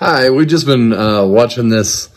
[0.00, 2.08] Hi, we've just been uh, watching this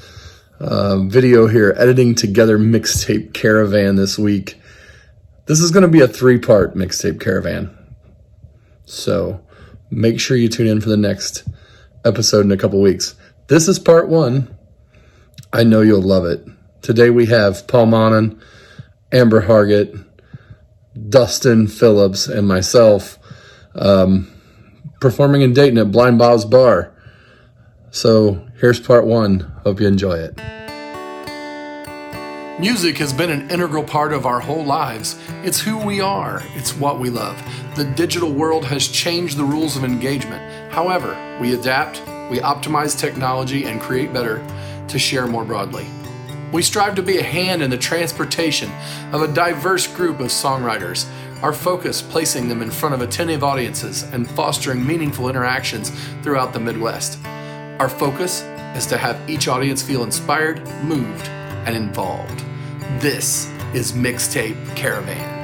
[0.59, 4.59] uh, video here, editing together mixtape caravan this week.
[5.45, 7.77] This is going to be a three part mixtape caravan.
[8.85, 9.45] So
[9.91, 11.47] make sure you tune in for the next
[12.03, 13.13] episode in a couple weeks.
[13.45, 14.57] This is part one.
[15.53, 16.43] I know you'll love it.
[16.81, 18.41] Today we have Paul Monin,
[19.11, 20.03] Amber Hargett,
[21.09, 23.19] Dustin Phillips, and myself
[23.75, 24.33] um,
[24.99, 26.95] performing in Dayton at Blind Bob's Bar.
[27.97, 29.39] So here's part one.
[29.63, 30.35] Hope you enjoy it.
[32.59, 35.19] Music has been an integral part of our whole lives.
[35.43, 37.41] It's who we are, it's what we love.
[37.75, 40.71] The digital world has changed the rules of engagement.
[40.71, 41.99] However, we adapt,
[42.29, 44.45] we optimize technology, and create better
[44.89, 45.87] to share more broadly.
[46.51, 48.71] We strive to be a hand in the transportation
[49.11, 51.07] of a diverse group of songwriters,
[51.41, 55.89] our focus placing them in front of attentive audiences and fostering meaningful interactions
[56.21, 57.17] throughout the Midwest.
[57.79, 58.41] Our focus
[58.75, 62.43] is to have each audience feel inspired, moved, and involved.
[62.99, 65.35] This is Mixtape Caravan.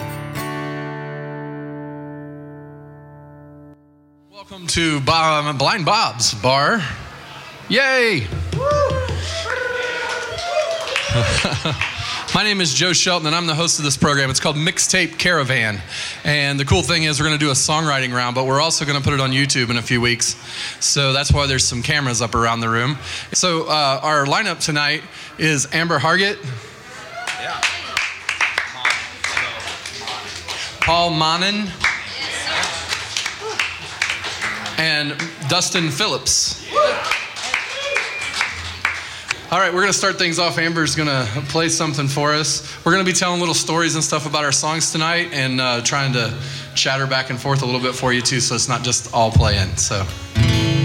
[4.31, 6.81] Welcome to Bob, Blind Bob's Bar.
[7.69, 8.25] Yay!
[12.33, 14.31] My name is Joe Shelton, and I'm the host of this program.
[14.31, 15.79] It's called Mixtape Caravan.
[16.23, 18.85] And the cool thing is, we're going to do a songwriting round, but we're also
[18.85, 20.35] going to put it on YouTube in a few weeks.
[20.83, 22.97] So that's why there's some cameras up around the room.
[23.33, 25.03] So uh, our lineup tonight
[25.37, 26.43] is Amber Hargett.
[27.39, 27.61] Yeah.
[30.81, 31.69] Paul Monin,
[34.79, 35.15] and
[35.49, 36.67] Dustin Phillips.
[39.53, 40.57] All right, we're going to start things off.
[40.57, 42.75] Amber's going to play something for us.
[42.83, 45.81] We're going to be telling little stories and stuff about our songs tonight and uh,
[45.81, 46.35] trying to
[46.73, 49.29] chatter back and forth a little bit for you, too, so it's not just all
[49.29, 49.75] playing.
[49.75, 50.07] So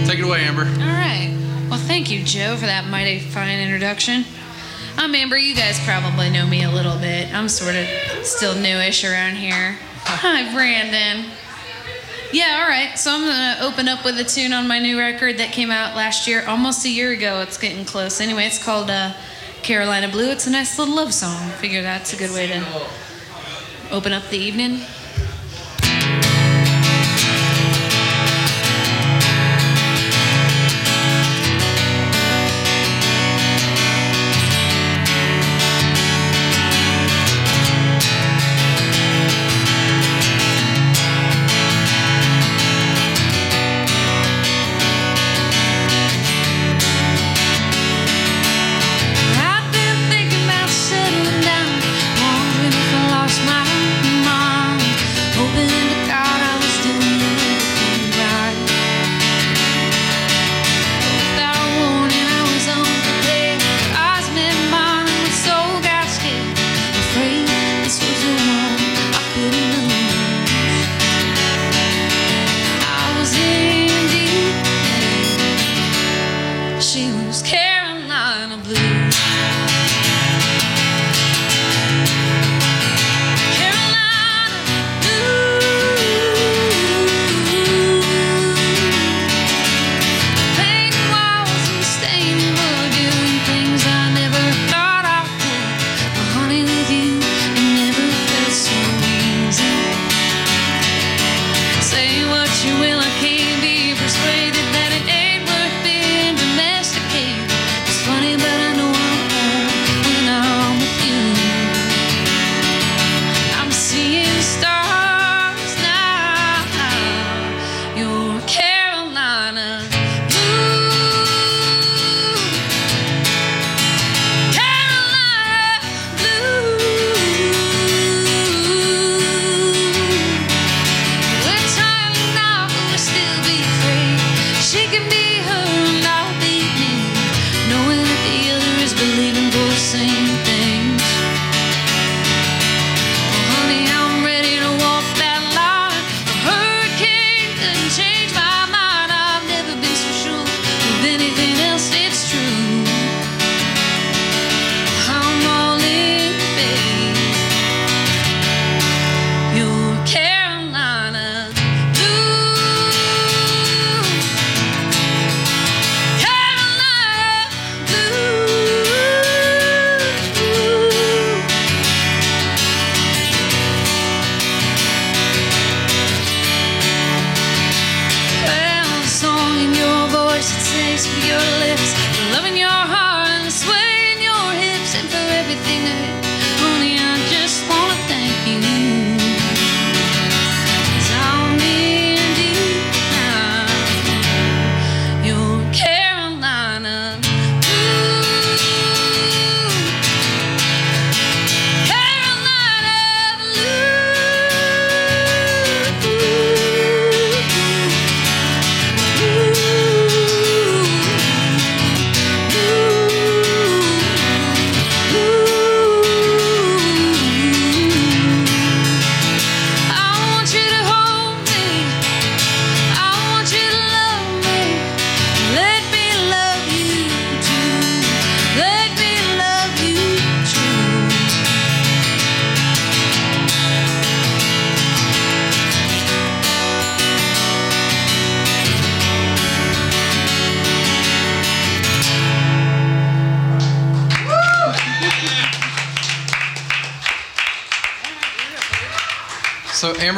[0.04, 0.64] take it away, Amber.
[0.64, 1.34] All right.
[1.70, 4.26] Well, thank you, Joe, for that mighty fine introduction.
[4.98, 5.38] I'm Amber.
[5.38, 7.32] You guys probably know me a little bit.
[7.32, 7.86] I'm sort of
[8.22, 9.78] still newish around here.
[10.04, 11.24] Hi, Brandon.
[12.30, 12.98] Yeah, all right.
[12.98, 15.70] So I'm going to open up with a tune on my new record that came
[15.70, 17.40] out last year, almost a year ago.
[17.40, 18.20] It's getting close.
[18.20, 19.14] Anyway, it's called uh,
[19.62, 20.30] Carolina Blue.
[20.30, 21.48] It's a nice little love song.
[21.52, 22.86] Figure that's a good way to
[23.90, 24.80] open up the evening.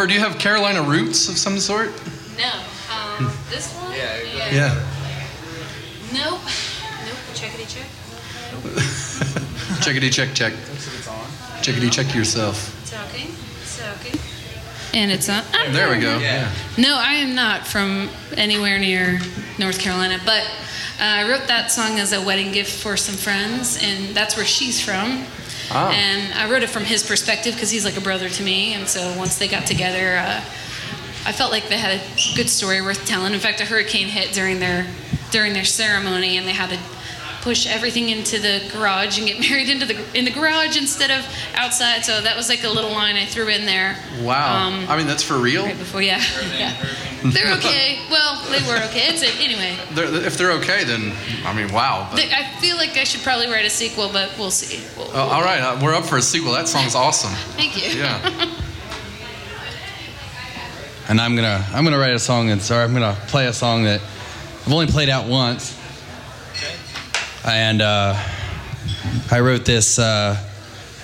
[0.01, 1.91] Amber, do you have Carolina roots of some sort?
[2.39, 2.51] No.
[2.91, 3.93] Um, this one?
[3.93, 4.51] Yeah.
[4.51, 4.75] Yeah.
[6.15, 6.41] Nope.
[6.41, 7.19] Nope.
[7.35, 7.87] Checkity check.
[9.83, 10.55] Checkity check check.
[11.61, 12.75] Checkity check yourself.
[12.91, 13.35] Talking.
[13.77, 14.19] Talking.
[14.95, 15.45] And it's on.
[15.71, 16.17] There we go.
[16.19, 16.51] Yeah.
[16.79, 18.09] No, I am not from
[18.39, 19.21] anywhere near
[19.59, 20.45] North Carolina, but
[20.99, 24.47] uh, I wrote that song as a wedding gift for some friends, and that's where
[24.47, 25.27] she's from.
[25.71, 25.91] Ah.
[25.91, 28.89] And I wrote it from his perspective because he's like a brother to me, and
[28.89, 30.41] so once they got together, uh,
[31.25, 33.35] I felt like they had a good story worth telling.
[33.35, 34.87] In fact, a hurricane hit during their
[35.31, 36.79] during their ceremony, and they had to
[37.43, 41.27] push everything into the garage and get married into the in the garage instead of
[41.55, 42.05] outside.
[42.05, 43.97] So that was like a little line I threw in there.
[44.23, 44.67] Wow.
[44.67, 45.65] Um, I mean, that's for real.
[45.65, 46.23] Right before, yeah.
[46.59, 46.75] yeah.
[47.23, 48.01] They're okay.
[48.11, 49.09] Well, they were okay.
[49.09, 49.77] It's it anyway.
[49.93, 51.13] They're, if they're okay, then
[51.45, 52.09] I mean, wow.
[52.11, 54.83] But, I feel like I should probably write a sequel, but we'll see.
[54.97, 56.53] We'll, Oh, all right, uh, we're up for a sequel.
[56.53, 57.31] That song's awesome.
[57.57, 57.99] Thank you.
[57.99, 58.21] Yeah.
[61.09, 63.85] and I'm gonna I'm gonna write a song and sorry I'm gonna play a song
[63.85, 65.77] that I've only played out once.
[66.53, 66.75] Okay.
[67.45, 68.15] And uh,
[69.31, 69.99] I wrote this.
[69.99, 70.37] Uh,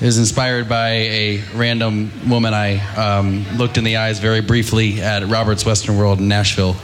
[0.04, 5.26] was inspired by a random woman I um, looked in the eyes very briefly at
[5.26, 6.76] Robert's Western World in Nashville.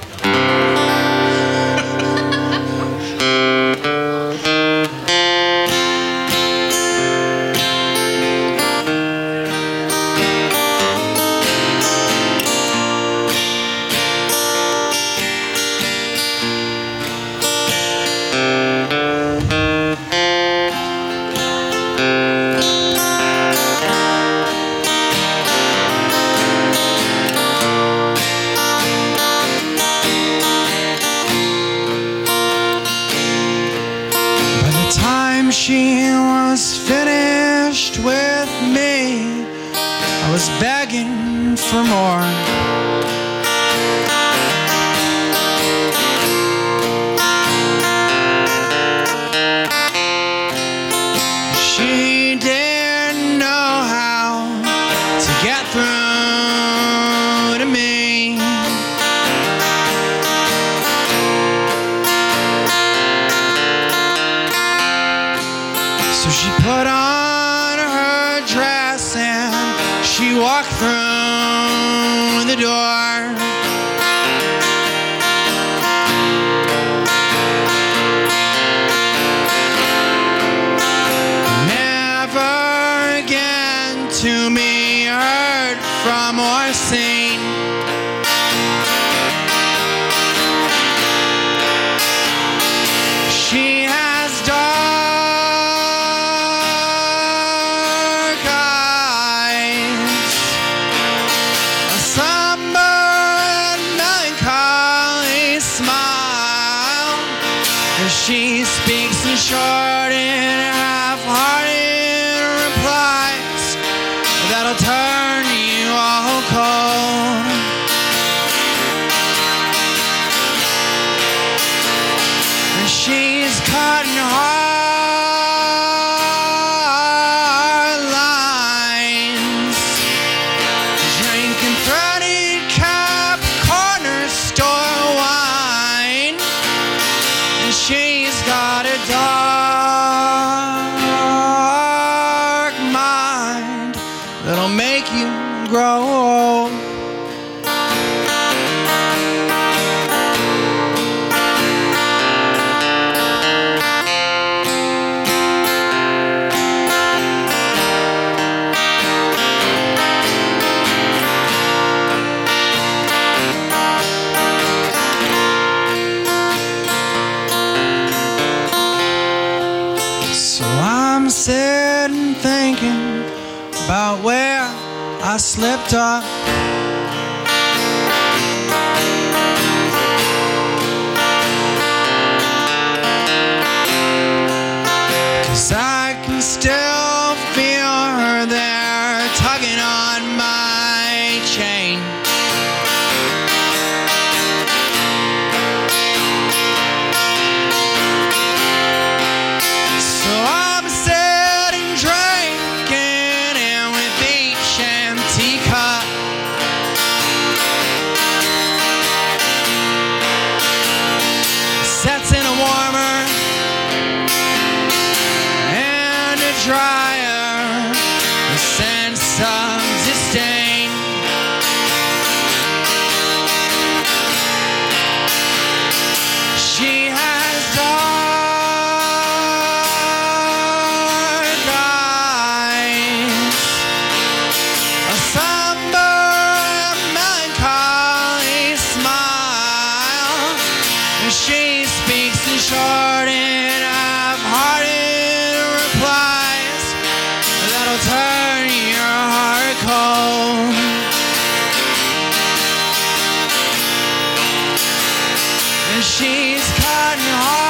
[257.12, 257.61] Cutting hard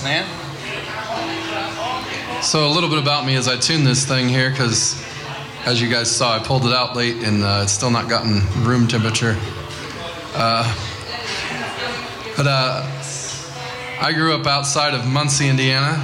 [0.00, 0.24] Thanks, man.
[2.42, 5.02] So, a little bit about me as I tune this thing here, because
[5.66, 8.40] as you guys saw, I pulled it out late and uh, it's still not gotten
[8.64, 9.36] room temperature.
[10.34, 10.64] Uh,
[12.34, 12.86] but uh,
[14.00, 15.98] I grew up outside of Muncie, Indiana,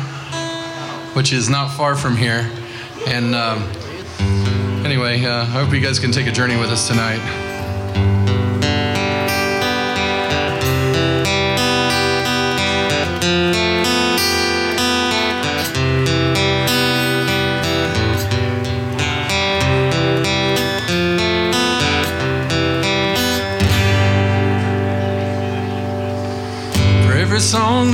[1.14, 2.50] which is not far from here.
[3.06, 3.62] And um,
[4.84, 7.22] anyway, uh, I hope you guys can take a journey with us tonight.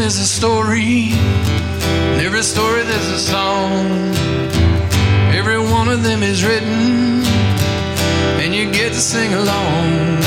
[0.03, 3.87] There's a story, and every story there's a song.
[5.33, 7.23] Every one of them is written,
[8.43, 10.21] and you get to sing along.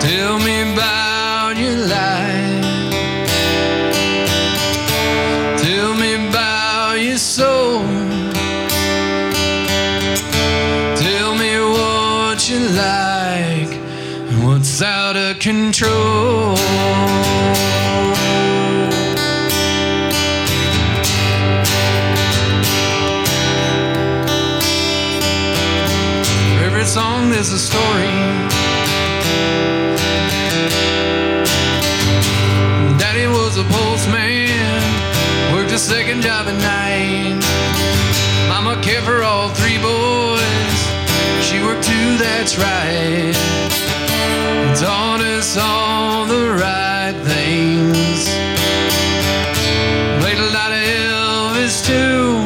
[0.00, 2.11] Tell me about your life.
[36.22, 37.42] Job at night.
[38.48, 40.78] Mama cared for all three boys.
[41.42, 43.34] She worked too, that's right.
[44.78, 48.28] Taught us all the right things.
[50.22, 52.38] Played a lot of Elvis too.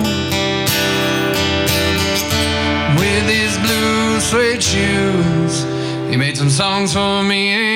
[2.99, 5.65] With his blue suede shoes,
[6.09, 7.76] he made some songs for me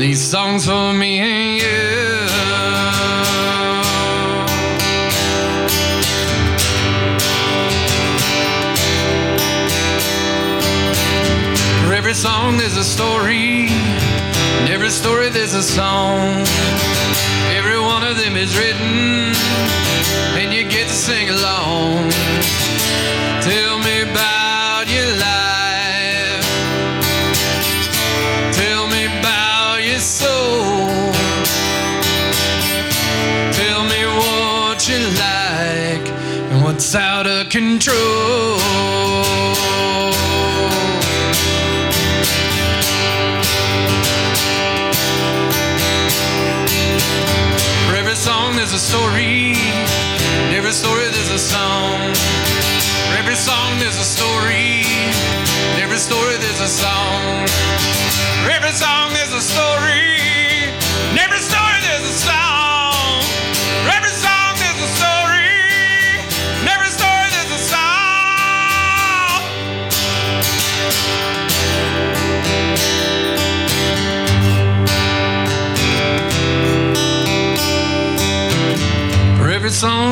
[0.00, 1.68] these songs for me and you.
[11.84, 16.46] For every song there's a story, and every story there's a song.
[17.58, 19.29] Every one of them is written,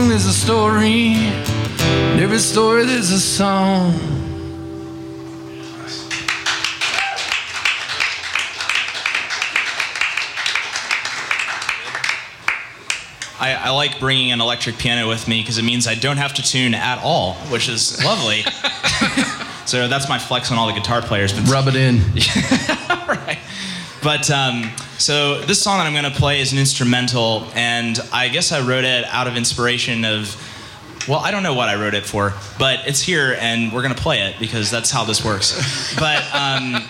[0.09, 3.93] song there's a story, and every story there's a song.
[13.41, 16.35] I, I like bringing an electric piano with me because it means I don't have
[16.35, 18.43] to tune at all, which is lovely.
[19.67, 21.33] so that's my flex on all the guitar players.
[21.33, 21.99] But Rub it in.
[24.09, 24.63] But um,
[24.97, 28.67] so this song that I'm going to play is an instrumental, and I guess I
[28.67, 30.35] wrote it out of inspiration of.
[31.07, 33.95] Well, I don't know what I wrote it for, but it's here, and we're going
[33.95, 35.53] to play it because that's how this works.
[36.01, 36.89] But um,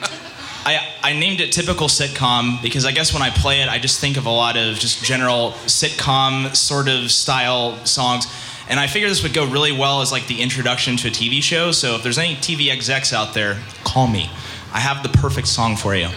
[0.65, 4.01] I, I named it typical sitcom because I guess when I play it, I just
[4.01, 8.33] think of a lot of just general sitcom sort of style songs.
[8.69, 11.43] And I figured this would go really well as like the introduction to a TV
[11.43, 11.73] show.
[11.73, 14.31] So if there's any TV execs out there, call me.
[14.73, 16.09] I have the perfect song for you.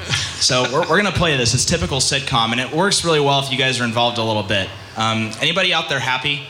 [0.42, 1.54] So we're, we're gonna play this.
[1.54, 4.44] It's typical sitcom, and it works really well if you guys are involved a little
[4.44, 4.70] bit.
[4.98, 6.42] Um, anybody out there happy?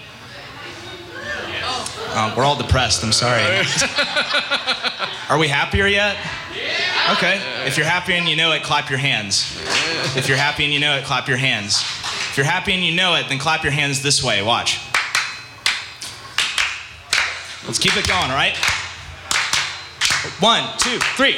[2.14, 3.04] Uh, we're all depressed.
[3.04, 3.42] I'm sorry.
[5.30, 6.18] Are we happier yet?
[7.14, 7.42] Okay.
[7.66, 9.58] If you're happy and you know it, clap your hands.
[10.18, 11.82] If you're happy and you know it, clap your hands.
[12.32, 14.42] If you're happy and you know it, then clap your hands this way.
[14.42, 14.80] Watch.
[17.66, 18.58] Let's keep it going, all right?
[20.40, 21.36] One, two, three.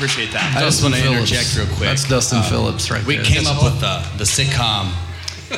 [0.00, 0.56] Appreciate that.
[0.56, 1.30] I just want to Phillips.
[1.30, 1.80] interject real quick.
[1.90, 3.24] That's Dustin Uh, Phillips right We there.
[3.26, 4.92] came up with the, the sitcom.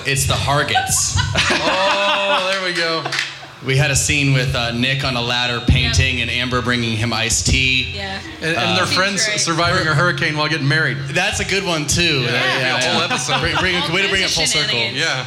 [0.04, 1.14] It's the Hargetts.
[1.64, 3.04] Oh, there we go.
[3.64, 7.12] We had a scene with uh, Nick on a ladder painting and Amber bringing him
[7.12, 7.92] iced tea.
[7.94, 8.20] Yeah.
[8.40, 9.38] And, and their friends right.
[9.38, 10.96] surviving a hurricane while getting married.
[11.14, 12.22] That's a good one too.
[12.22, 13.38] Yeah, a whole episode.
[13.40, 14.76] Bring, bring, All way to bring of it full circle.
[14.76, 15.24] Yeah.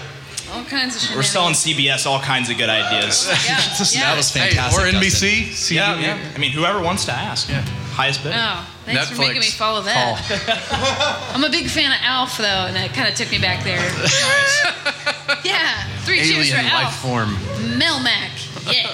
[0.51, 1.15] All kinds of shit.
[1.15, 3.27] We're selling CBS all kinds of good ideas.
[3.29, 3.55] Yeah.
[4.01, 4.09] yeah.
[4.11, 4.83] That was Hey, fantastic.
[4.83, 5.53] or NBC.
[5.53, 6.19] See yeah, yeah.
[6.35, 7.47] I mean, whoever wants to ask.
[7.49, 7.63] Yeah.
[7.95, 8.33] Highest bid.
[8.35, 11.31] Oh, thanks for making me follow that.
[11.33, 13.79] I'm a big fan of Alf, though, and that kind of took me back there.
[15.45, 16.99] yeah, three cheers for Alien life Alf.
[17.01, 17.29] form.
[17.79, 18.35] Melmac.
[18.67, 18.91] Yeah.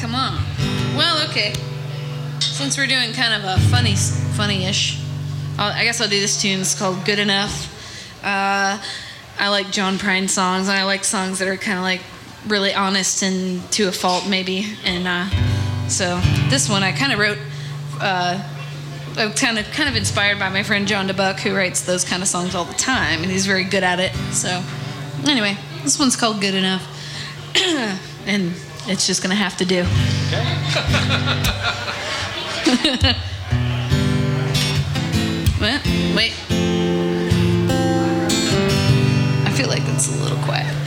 [0.00, 0.38] Come on.
[0.96, 1.52] Well, okay.
[2.38, 5.00] Since we're doing kind of a funny, funny-ish,
[5.58, 6.60] I'll, I guess I'll do this tune.
[6.60, 8.80] It's called "Good Enough." Uh,
[9.40, 12.02] I like John Prine songs, and I like songs that are kind of like
[12.46, 14.66] really honest and to a fault, maybe.
[14.84, 15.26] And uh,
[15.90, 17.38] so this one I kind of wrote.
[18.00, 18.42] Uh,
[19.36, 22.28] kind of kind of inspired by my friend John DeBuck, who writes those kind of
[22.28, 24.14] songs all the time, and he's very good at it.
[24.32, 24.62] So,
[25.26, 26.82] anyway, this one's called "Good Enough,"
[28.26, 28.54] and
[28.86, 29.82] it's just gonna have to do.
[35.60, 35.80] well,
[36.16, 36.34] wait.
[39.44, 40.79] I feel like that's a little quiet.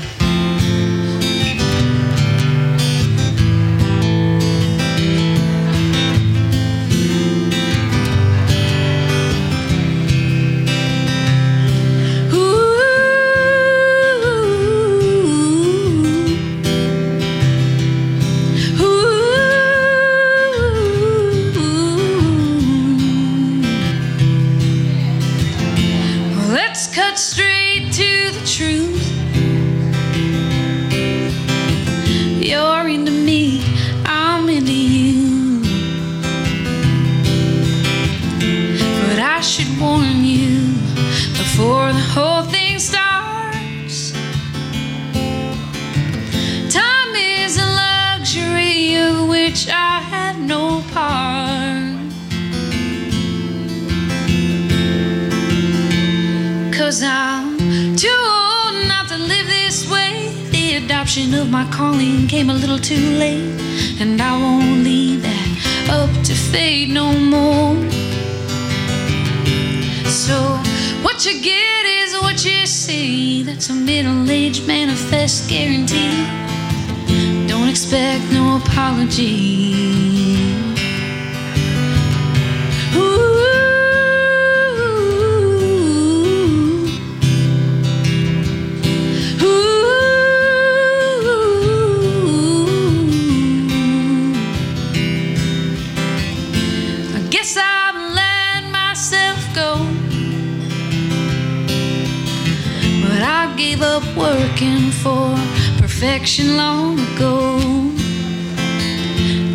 [106.03, 107.57] Perfection long ago.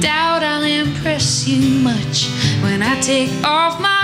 [0.01, 2.31] Doubt I'll impress you much
[2.63, 3.98] when I take off my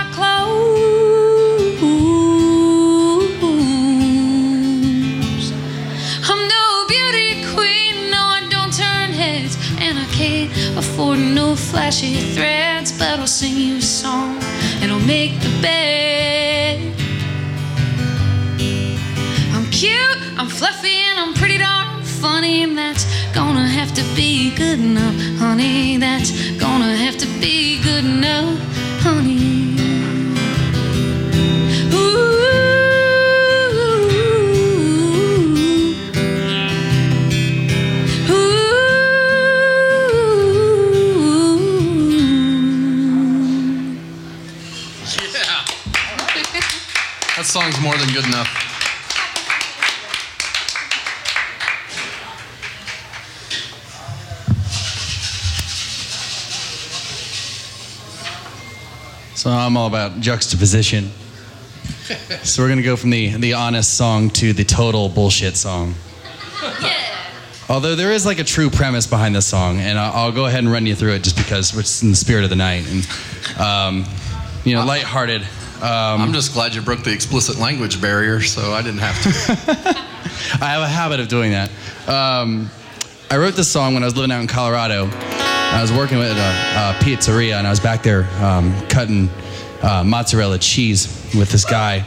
[59.35, 61.11] So I'm all about juxtaposition.
[62.43, 65.93] so we're gonna go from the the honest song to the total bullshit song.
[67.67, 70.59] Although there is like a true premise behind this song, and I'll, I'll go ahead
[70.59, 73.59] and run you through it just because it's in the spirit of the night and
[73.59, 74.05] um,
[74.63, 75.41] you know lighthearted.
[75.41, 79.99] Um, I'm just glad you broke the explicit language barrier, so I didn't have to.
[80.63, 81.69] I have a habit of doing that.
[82.07, 82.69] Um,
[83.29, 85.09] I wrote this song when I was living out in Colorado.
[85.75, 89.29] I was working with a, a pizzeria, and I was back there um, cutting
[89.81, 92.05] uh, mozzarella cheese with this guy,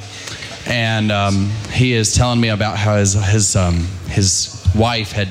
[0.66, 5.28] and um, he is telling me about how his his um, his wife had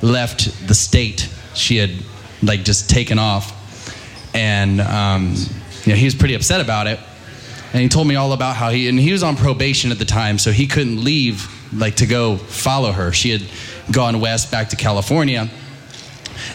[0.00, 1.28] left the state.
[1.52, 1.90] She had
[2.42, 3.52] like just taken off,
[4.34, 5.34] and um,
[5.84, 6.98] you know, he was pretty upset about it.
[7.74, 10.06] And he told me all about how he and he was on probation at the
[10.06, 13.12] time, so he couldn't leave like to go follow her.
[13.12, 13.42] She had
[13.92, 15.50] gone west back to California.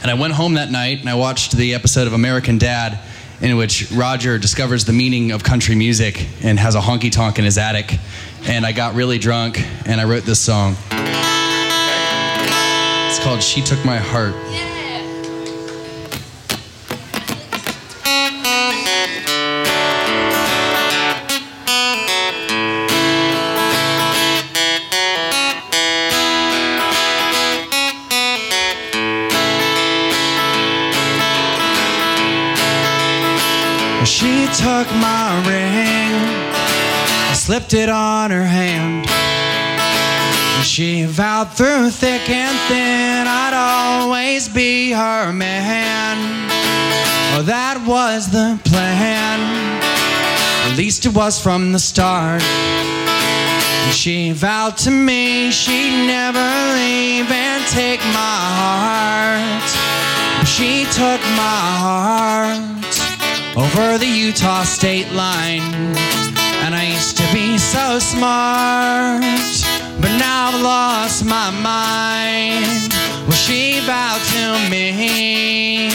[0.02, 3.00] And I went home that night and I watched the episode of American Dad
[3.42, 7.46] in which Roger discovers the meaning of country music and has a honky tonk in
[7.46, 7.98] his attic.
[8.44, 10.76] And I got really drunk and I wrote this song.
[13.10, 14.79] It's called She Took My Heart.
[34.84, 36.14] Took my ring,
[37.30, 39.06] I slipped it on her hand.
[39.10, 46.16] And she vowed through thick and thin I'd always be her man.
[47.32, 49.40] Well, that was the plan.
[50.72, 52.42] At least it was from the start.
[52.42, 59.68] And she vowed to me she'd never leave and take my heart.
[60.48, 62.79] She took my heart
[63.60, 65.74] over the Utah state line.
[66.64, 69.22] And I used to be so smart,
[70.02, 72.94] but now I've lost my mind.
[73.28, 75.90] Well, she vowed to me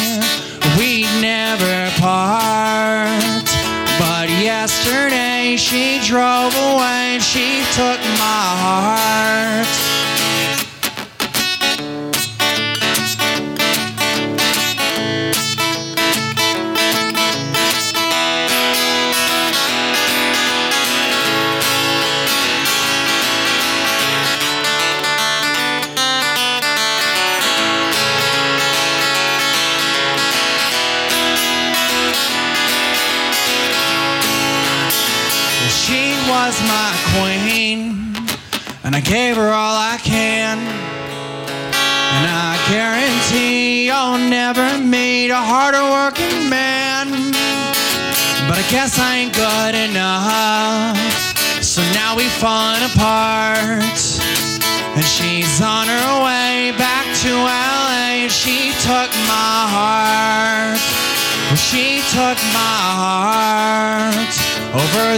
[0.79, 3.48] we'd never part.
[3.98, 9.84] But yesterday she drove away she took my heart.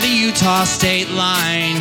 [0.01, 1.81] The Utah state line.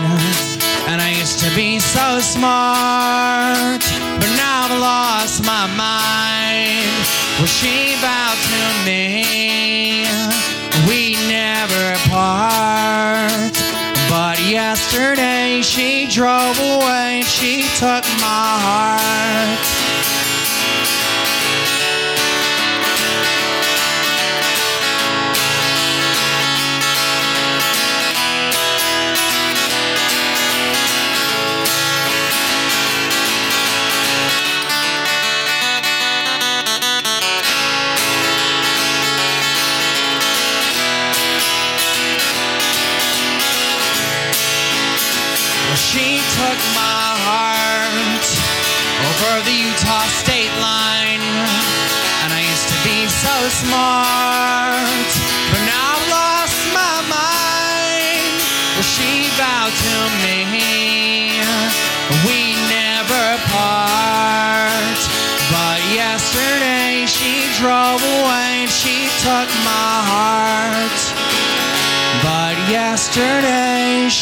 [0.88, 3.82] And I used to be so smart,
[4.20, 6.96] but now I've lost my mind.
[7.38, 10.06] Well, she vowed to me
[10.88, 13.56] we never part.
[14.10, 19.75] But yesterday she drove away she took my heart.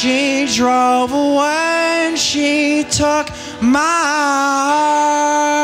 [0.04, 3.30] She drove away and she took
[3.62, 3.80] my
[4.60, 5.64] heart.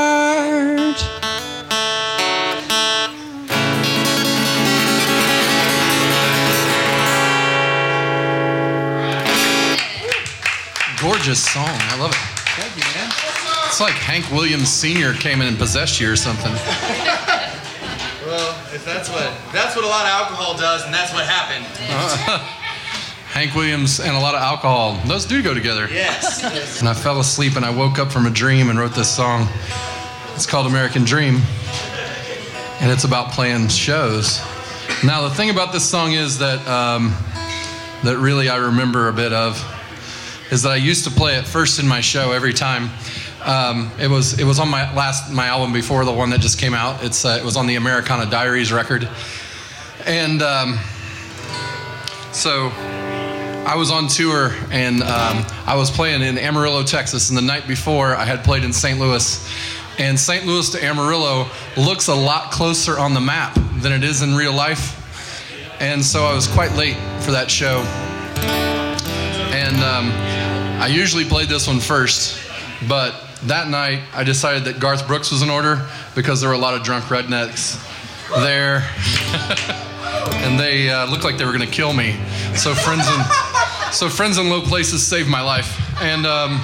[11.01, 11.65] Gorgeous song.
[11.67, 12.15] I love it.
[12.55, 13.11] Thank you, man.
[13.67, 15.15] It's like Hank Williams Sr.
[15.15, 16.53] came in and possessed you or something.
[18.25, 21.65] Well, if that's what that's what a lot of alcohol does, and that's what happened.
[23.39, 24.99] Hank Williams and a lot of alcohol.
[25.07, 25.87] Those do go together.
[25.89, 26.81] Yes.
[26.81, 29.47] And I fell asleep and I woke up from a dream and wrote this song.
[30.35, 31.39] It's called American Dream.
[32.81, 34.41] And it's about playing shows.
[35.05, 37.13] Now, the thing about this song is that, um,
[38.03, 39.55] that really I remember a bit of
[40.51, 42.89] is that I used to play it first in my show every time.
[43.45, 46.59] Um, it was it was on my last my album before the one that just
[46.59, 47.05] came out.
[47.05, 49.07] It's uh, it was on the Americana Diaries record,
[50.05, 50.77] and um,
[52.33, 52.71] so
[53.69, 57.67] I was on tour and um, I was playing in Amarillo, Texas, and the night
[57.67, 58.99] before I had played in St.
[58.99, 59.47] Louis.
[59.99, 60.43] And St.
[60.43, 61.45] Louis to Amarillo
[61.77, 64.95] looks a lot closer on the map than it is in real life.
[65.79, 67.81] And so I was quite late for that show.
[69.53, 70.09] And um,
[70.81, 72.41] I usually played this one first,
[72.87, 76.57] but that night I decided that Garth Brooks was in order because there were a
[76.59, 77.77] lot of drunk rednecks
[78.31, 78.83] there.
[80.43, 82.19] and they uh, looked like they were going to kill me.
[82.55, 83.48] So friends in
[83.91, 85.79] so friends in low places saved my life.
[86.01, 86.59] And um,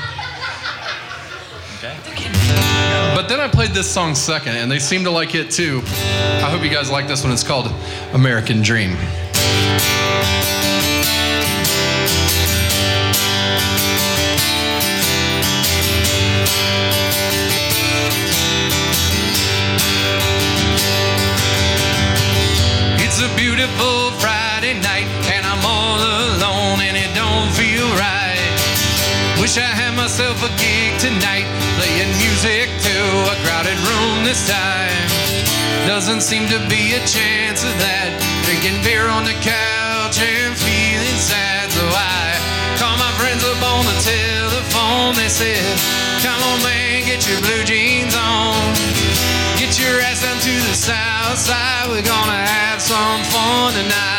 [3.15, 5.81] but then I played this song second, and they seemed to like it too.
[5.85, 7.31] I hope you guys like this one.
[7.33, 7.71] It's called
[8.13, 8.95] American Dream.
[22.97, 25.07] It's a beautiful Friday night,
[29.55, 31.47] Wish I had myself a gig tonight,
[31.79, 32.97] playing music to
[33.31, 35.07] a crowded room this time.
[35.87, 38.19] Doesn't seem to be a chance of that.
[38.43, 42.35] Drinking beer on the couch and feeling sad, so I
[42.75, 45.15] call my friends up on the telephone.
[45.15, 45.63] They said,
[46.19, 48.59] Come on, man, get your blue jeans on.
[49.55, 51.87] Get your ass down to the south side.
[51.87, 54.14] We're gonna have some fun tonight.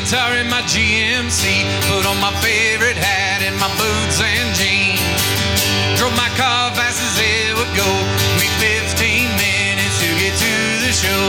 [0.00, 5.02] Guitar in my GMC, put on my favorite hat and my boots and jeans.
[5.98, 7.90] Drove my car fast as it would go.
[8.38, 8.94] Me 15
[9.34, 10.54] minutes to get to
[10.86, 11.26] the show.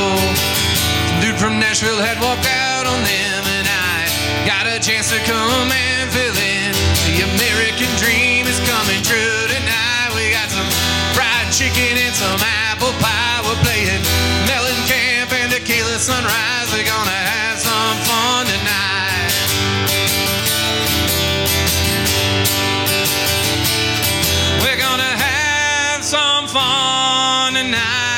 [1.18, 4.06] Dude from Nashville had walked out on them, and I
[4.46, 5.99] got a chance to come in.
[27.70, 28.09] Tonight.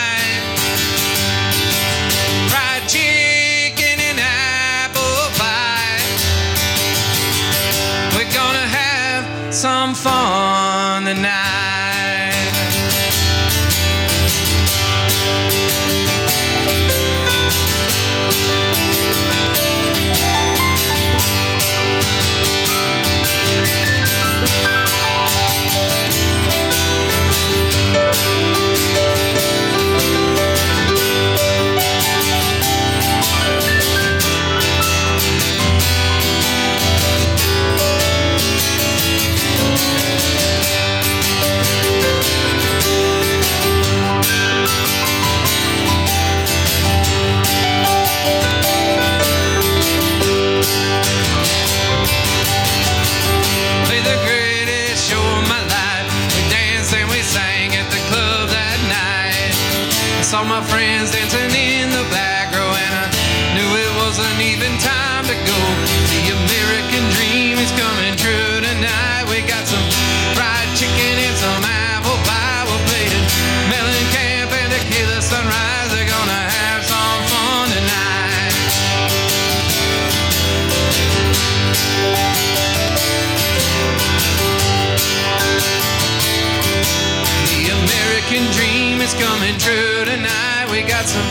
[91.12, 91.30] Some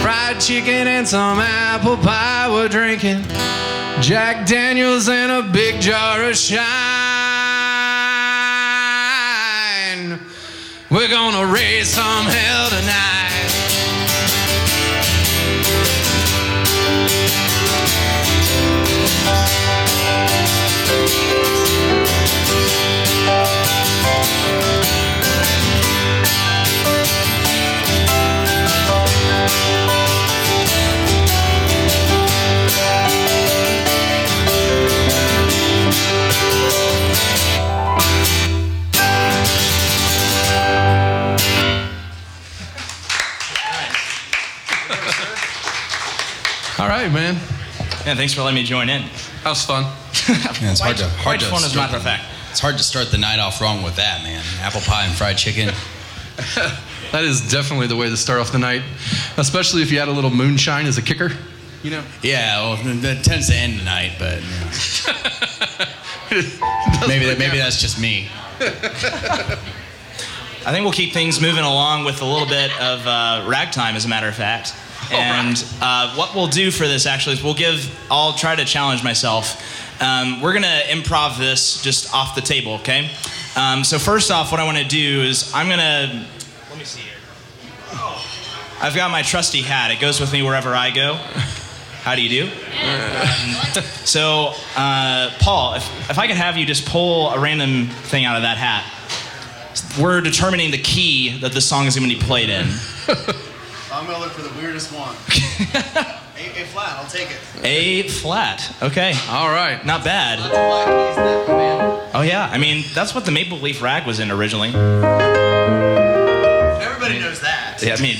[0.00, 2.48] fried chicken and some apple pie.
[2.50, 3.22] We're drinking
[4.00, 6.58] Jack Daniels and a big jar of shine.
[10.90, 13.17] We're gonna raise some hell tonight.
[46.78, 47.34] All right, man.
[48.06, 49.02] Yeah, thanks for letting me join in.
[49.42, 49.84] That was fun.
[50.60, 52.24] Yeah, it's hard to hard Quite to fun, as a start matter of the- fact.
[52.50, 54.42] It's hard to start the night off wrong with that, man.
[54.60, 55.70] Apple pie and fried chicken.
[57.10, 58.82] That is definitely the way to start off the night,
[59.38, 61.30] especially if you add a little moonshine as a kicker.
[61.82, 66.42] You know, Yeah, well, that tends to end the night, but you know.
[67.08, 68.28] maybe that, maybe that's just me.
[68.60, 69.56] I
[70.70, 74.08] think we'll keep things moving along with a little bit of uh, ragtime, as a
[74.08, 74.74] matter of fact.
[75.10, 77.88] And uh, what we'll do for this actually is we'll give.
[78.10, 80.02] I'll try to challenge myself.
[80.02, 83.10] Um, we're gonna improv this just off the table, okay?
[83.56, 86.26] Um, so first off, what I want to do is I'm gonna.
[86.70, 87.12] Let me see here.
[88.80, 89.90] I've got my trusty hat.
[89.90, 91.14] It goes with me wherever I go.
[92.02, 92.44] How do you do?
[92.46, 98.24] Um, so, uh, Paul, if, if I could have you just pull a random thing
[98.24, 98.84] out of that hat,
[100.00, 102.68] we're determining the key that the song is going to be played in.
[103.98, 105.16] I'm gonna look for the weirdest one.
[106.38, 107.38] A, a flat, I'll take it.
[107.64, 108.72] A flat.
[108.80, 109.12] Okay.
[109.28, 109.84] All right.
[109.84, 110.38] Not bad.
[110.38, 112.10] That's why keys that, man.
[112.14, 112.48] Oh, yeah.
[112.48, 114.68] I mean, that's what the Maple Leaf Rag was in originally.
[116.80, 117.82] Everybody knows that.
[117.82, 118.18] Yeah, I mean,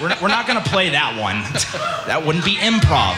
[0.00, 1.42] we're, we're not going to play that one.
[2.08, 3.14] That wouldn't be improv.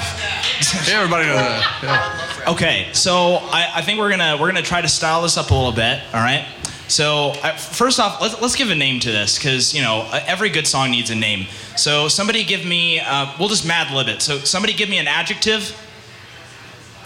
[0.92, 1.80] Everybody knows that.
[1.82, 2.52] Yeah.
[2.52, 5.54] Okay, so I, I think we're gonna we're gonna try to style this up a
[5.54, 6.02] little bit.
[6.12, 6.46] All right.
[6.88, 10.20] So uh, first off, let's let's give a name to this because you know uh,
[10.26, 11.46] every good song needs a name.
[11.76, 14.20] So somebody give me uh, we'll just mad lib it.
[14.22, 15.80] So somebody give me an adjective.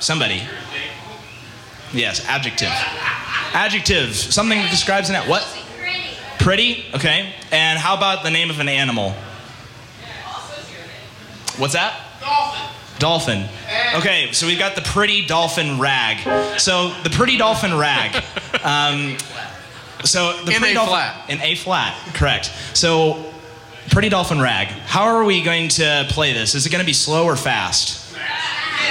[0.01, 0.43] Somebody.
[1.93, 2.73] Yes, adjective.
[3.53, 4.15] Adjective.
[4.15, 5.47] Something that describes an what?
[6.39, 6.85] Pretty.
[6.95, 7.33] Okay.
[7.51, 9.15] And how about the name of an animal?
[11.57, 12.01] What's that?
[12.21, 12.69] Dolphin.
[12.99, 13.49] Dolphin.
[13.97, 16.61] Okay, so we've got the pretty dolphin rag.
[16.61, 18.23] So the pretty dolphin rag.
[18.65, 19.17] Um,
[20.05, 21.31] so the In pretty A dolphin, flat.
[21.31, 22.53] In A flat, correct.
[22.75, 23.33] So
[23.91, 24.69] pretty dolphin rag.
[24.69, 26.55] How are we going to play this?
[26.55, 28.07] Is it going to be slow or fast?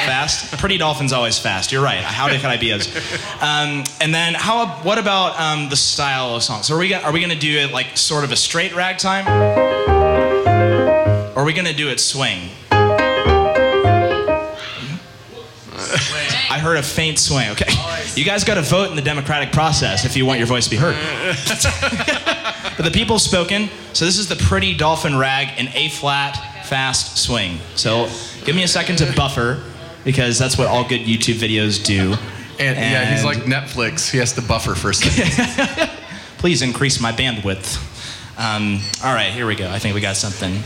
[0.05, 0.57] Fast.
[0.57, 1.71] Pretty dolphin's always fast.
[1.71, 2.01] You're right.
[2.01, 2.87] How could I be as?
[3.41, 4.67] Um, and then how?
[4.83, 6.63] What about um, the style of song?
[6.63, 9.27] So are we are we going to do it like sort of a straight ragtime?
[11.35, 12.49] Or are we going to do it swing?
[16.57, 17.51] I heard a faint swing.
[17.51, 17.71] Okay.
[18.15, 20.71] You guys got to vote in the democratic process if you want your voice to
[20.71, 20.95] be heard.
[22.75, 23.69] but the people have spoken.
[23.93, 27.59] So this is the pretty dolphin rag in A flat fast swing.
[27.75, 28.09] So
[28.43, 29.61] give me a second to buffer
[30.03, 32.15] because that's what all good YouTube videos do.
[32.59, 34.09] And, yeah, he's like Netflix.
[34.09, 35.91] He has to buffer for a second.
[36.39, 37.77] Please increase my bandwidth.
[38.35, 39.69] Um, all right, here we go.
[39.69, 40.63] I think we got something.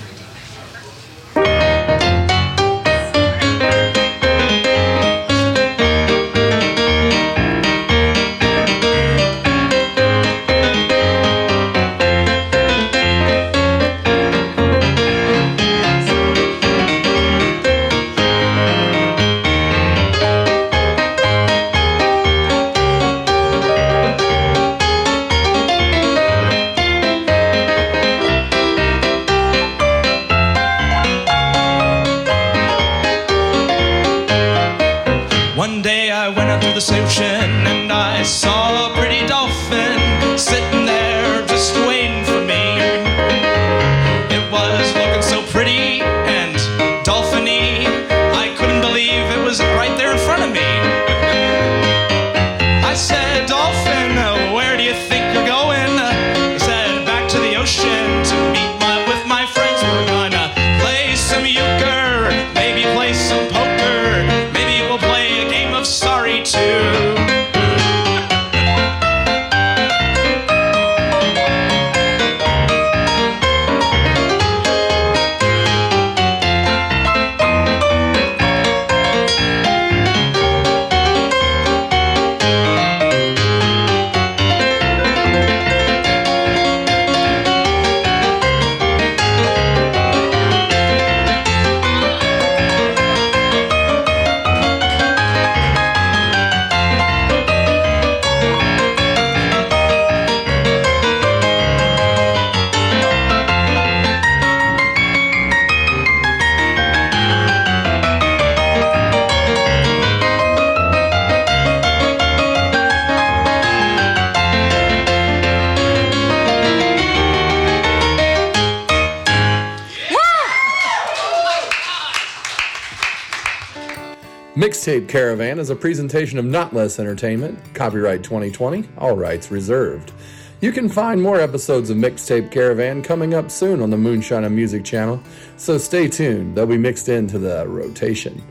[124.82, 130.12] Mixtape Caravan is a presentation of Not Less Entertainment, copyright 2020, all rights reserved.
[130.60, 134.52] You can find more episodes of Mixtape Caravan coming up soon on the Moonshine of
[134.52, 135.22] Music channel,
[135.56, 138.42] so stay tuned, they'll be mixed into the rotation.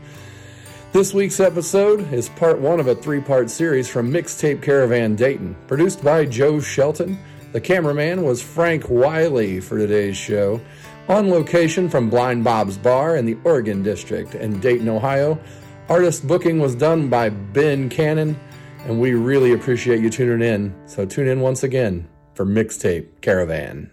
[0.93, 5.53] This week's episode is part one of a three part series from Mixtape Caravan Dayton,
[5.67, 7.19] produced by Joe Shelton.
[7.51, 10.61] The cameraman was Frank Wiley for today's show.
[11.09, 15.37] On location from Blind Bob's Bar in the Oregon District in Dayton, Ohio,
[15.91, 18.39] artist booking was done by Ben Cannon,
[18.85, 20.73] and we really appreciate you tuning in.
[20.87, 23.91] So tune in once again for Mixtape Caravan.